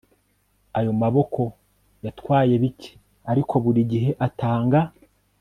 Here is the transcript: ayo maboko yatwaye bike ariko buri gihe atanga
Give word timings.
ayo 0.77 0.91
maboko 1.01 1.41
yatwaye 2.05 2.53
bike 2.63 2.91
ariko 3.31 3.53
buri 3.63 3.81
gihe 3.91 4.09
atanga 4.27 4.79